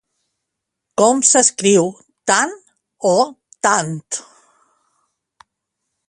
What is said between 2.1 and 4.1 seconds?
tan o tant?